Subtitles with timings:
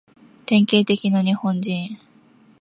[0.47, 1.97] 典型的な日本人